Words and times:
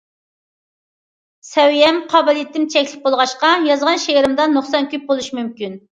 سەۋىيەم، 1.49 1.99
قابىلىيىتىم 2.13 2.67
چەكلىك 2.77 3.03
بولغاچقا، 3.05 3.53
يازغان 3.69 4.03
شېئىرىمدا 4.07 4.51
نۇقسان 4.55 4.93
كۆپ 4.95 5.05
بولۇشى 5.13 5.39
مۇمكىن. 5.43 5.79